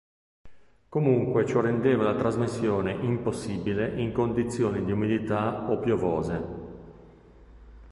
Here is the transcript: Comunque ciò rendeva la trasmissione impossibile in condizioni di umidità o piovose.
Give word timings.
Comunque 0.89 1.45
ciò 1.45 1.61
rendeva 1.61 2.01
la 2.05 2.15
trasmissione 2.15 2.91
impossibile 2.91 3.87
in 4.01 4.11
condizioni 4.11 4.83
di 4.83 4.91
umidità 4.91 5.69
o 5.69 5.77
piovose. 5.77 6.43